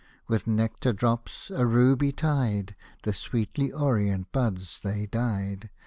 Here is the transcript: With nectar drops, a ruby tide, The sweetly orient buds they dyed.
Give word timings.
With 0.27 0.47
nectar 0.47 0.93
drops, 0.93 1.51
a 1.51 1.63
ruby 1.67 2.11
tide, 2.11 2.75
The 3.03 3.13
sweetly 3.13 3.71
orient 3.71 4.31
buds 4.31 4.79
they 4.83 5.05
dyed. 5.05 5.69